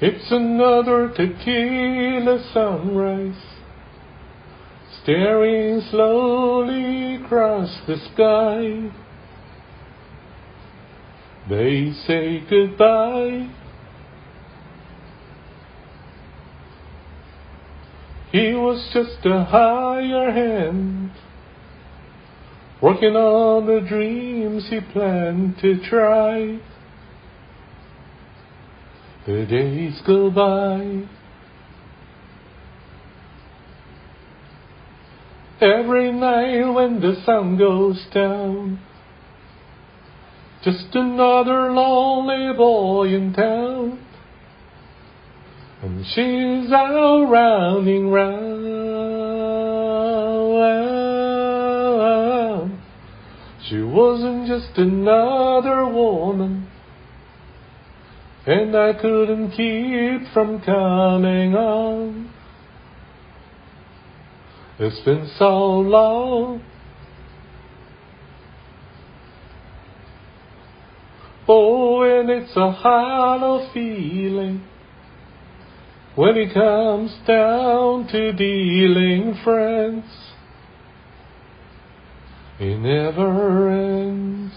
It's 0.00 0.30
another 0.30 1.08
tequila 1.08 2.38
sunrise, 2.52 3.42
staring 5.02 5.80
slowly 5.90 7.16
across 7.16 7.80
the 7.88 7.96
sky. 8.14 8.94
They 11.50 11.92
say 12.06 12.44
goodbye. 12.48 13.52
He 18.30 18.54
was 18.54 18.88
just 18.92 19.26
a 19.26 19.42
higher 19.42 20.30
hand, 20.30 21.10
working 22.80 23.16
on 23.16 23.66
the 23.66 23.80
dreams 23.80 24.68
he 24.70 24.78
planned 24.92 25.58
to 25.60 25.82
try. 25.88 26.60
The 29.28 29.44
days 29.44 30.00
go 30.06 30.30
by. 30.30 31.06
Every 35.60 36.10
night 36.12 36.72
when 36.72 37.00
the 37.02 37.14
sun 37.26 37.58
goes 37.58 38.06
down, 38.14 38.80
just 40.64 40.94
another 40.94 41.70
lonely 41.74 42.56
boy 42.56 43.08
in 43.08 43.34
town. 43.34 44.02
And 45.82 46.06
she's 46.06 46.72
out 46.72 47.28
running 47.28 48.08
round. 48.08 48.48
She 53.68 53.82
wasn't 53.82 54.46
just 54.46 54.78
another 54.78 55.84
woman 55.84 56.68
and 58.46 58.76
I 58.76 58.92
couldn't 58.94 59.50
keep 59.50 60.32
from 60.32 60.60
coming 60.60 61.54
on. 61.54 62.32
It's 64.78 65.00
been 65.00 65.30
so 65.38 65.48
long. 65.48 66.62
Oh, 71.48 72.02
and 72.02 72.30
it's 72.30 72.54
a 72.56 72.70
hollow 72.70 73.70
feeling 73.72 74.62
when 76.14 76.36
it 76.36 76.52
comes 76.52 77.16
down 77.26 78.06
to 78.08 78.32
dealing 78.32 79.38
friends. 79.42 80.04
It 82.60 82.78
never 82.78 83.70
ends. 83.70 84.52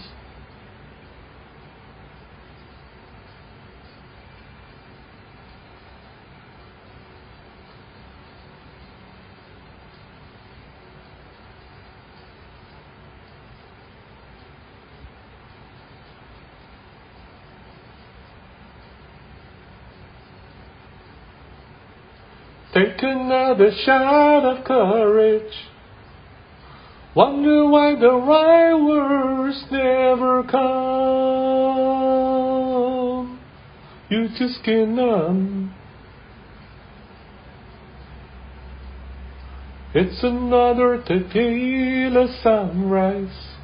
Take 22.74 23.02
another 23.02 23.70
shot 23.84 24.44
of 24.44 24.64
courage. 24.64 25.52
Wonder 27.14 27.66
why 27.66 27.94
the 27.94 28.12
right 28.12 28.74
words 28.74 29.66
never 29.70 30.42
come. 30.44 30.72
You 34.08 34.28
just 34.38 34.64
get 34.64 34.88
numb. 34.88 35.74
It's 39.94 40.22
another 40.22 41.02
tequila 41.06 42.34
sunrise. 42.42 43.56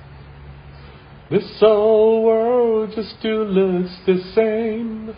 This 1.31 1.57
whole 1.61 2.23
world 2.25 2.93
just 2.95 3.19
still 3.19 3.47
looks 3.47 3.97
the 4.05 4.21
same 4.35 5.17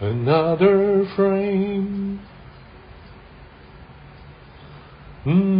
another 0.00 1.06
frame. 1.14 2.20
Mm. 5.26 5.59